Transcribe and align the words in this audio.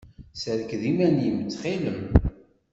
Serked 0.41 0.73
iman-im, 0.91 1.37
ttxil-m. 1.47 2.01